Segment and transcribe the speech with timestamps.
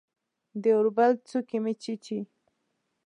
[0.61, 2.19] د اوربل څوکې مې چیچي